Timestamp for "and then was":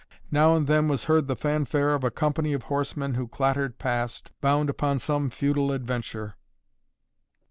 0.55-1.03